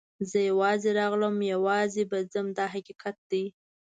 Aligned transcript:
زه 0.29 0.37
یوازې 0.49 0.89
راغلم 0.99 1.35
او 1.41 1.49
یوازې 1.53 2.03
به 2.09 2.17
ځم 2.33 2.47
دا 2.57 2.65
حقیقت 2.73 3.17
دی. 3.31 3.45